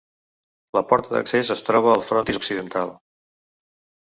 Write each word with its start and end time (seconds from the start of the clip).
La 0.77 0.81
porta 0.93 1.13
d'accés 1.15 1.51
es 1.57 1.61
troba 1.67 1.93
al 1.93 2.01
frontis 2.09 2.41
occidental. 2.41 2.97